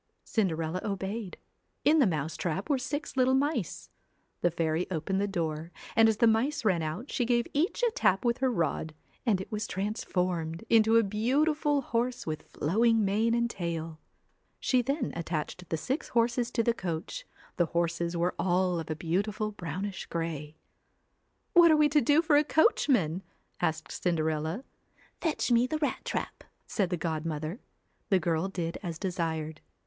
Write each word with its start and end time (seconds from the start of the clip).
Cinderella 0.23 0.81
obeyed. 0.83 1.37
In 1.85 1.99
the 1.99 2.07
mouse 2.07 2.35
trap 2.35 2.71
were 2.71 2.79
six 2.79 3.15
little 3.15 3.35
mice. 3.35 3.91
The 4.41 4.49
fairy 4.49 4.87
opened 4.89 5.21
the 5.21 5.27
door 5.27 5.71
and 5.95 6.09
as 6.09 6.17
the 6.17 6.25
mice 6.25 6.65
ran 6.65 6.81
out, 6.81 7.11
she 7.11 7.23
give 7.23 7.45
each 7.53 7.83
a 7.83 7.91
tap 7.91 8.25
with 8.25 8.39
her 8.39 8.51
rod, 8.51 8.95
and 9.27 9.39
it 9.39 9.51
was 9.51 9.67
transformed 9.67 10.63
into 10.71 10.95
a 10.97 11.03
beautiful 11.03 11.81
horse 11.81 12.25
with 12.25 12.39
26 12.53 12.57
flowing 12.57 13.05
mane 13.05 13.35
and 13.35 13.47
tail. 13.47 13.99
She 14.59 14.81
then 14.81 15.13
attached 15.15 15.59
the 15.69 15.77
CINDER 15.77 15.85
six 15.85 16.07
horses 16.07 16.49
to 16.49 16.63
the 16.63 16.73
coach, 16.73 17.27
the 17.57 17.67
horses 17.67 18.17
were 18.17 18.33
all 18.39 18.79
of 18.79 18.87
a 18.89 18.93
ELLA 18.93 18.97
beautiful 18.97 19.51
brownish 19.51 20.07
grey. 20.07 20.55
'What 21.53 21.69
are 21.69 21.77
we 21.77 21.89
to 21.89 22.01
do 22.01 22.23
for 22.23 22.37
a 22.37 22.43
coachman?' 22.43 23.21
asked 23.59 23.91
Cinderella.' 23.91 24.63
Fetch 25.21 25.51
me 25.51 25.67
the 25.67 25.77
rat 25.77 26.03
trap,' 26.03 26.43
said 26.65 26.89
the 26.89 26.97
godmother. 26.97 27.59
The 28.09 28.17
girl 28.19 28.47
did 28.47 28.79
as 28.81 28.97
desired. 28.97 29.61